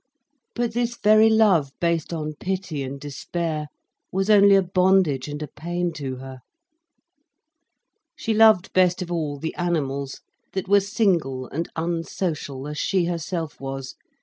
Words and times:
But 0.55 0.73
this 0.73 0.97
very 0.97 1.29
love, 1.29 1.73
based 1.79 2.11
on 2.11 2.33
pity 2.33 2.81
and 2.81 2.99
despair, 2.99 3.67
was 4.11 4.31
only 4.31 4.55
a 4.55 4.63
bondage 4.63 5.27
and 5.27 5.39
a 5.43 5.47
pain 5.47 5.93
to 5.93 6.15
her. 6.15 6.39
She 8.15 8.33
loved 8.33 8.73
best 8.73 9.03
of 9.03 9.11
all 9.11 9.37
the 9.37 9.53
animals, 9.53 10.21
that 10.53 10.67
were 10.67 10.79
single 10.79 11.45
and 11.49 11.69
unsocial 11.75 12.67
as 12.67 12.79
she 12.79 13.05
herself 13.05 13.59
was. 13.61 13.93